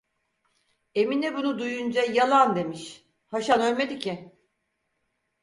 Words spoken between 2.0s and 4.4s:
'Yalan!' demiş, 'Haşan ölmedi ki!"